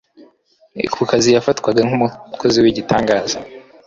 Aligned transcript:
Ku 0.93 1.01
kazi 1.09 1.29
yafatwaga 1.35 1.79
nk'umukozi 1.87 2.57
w'igitangaza, 2.63 3.37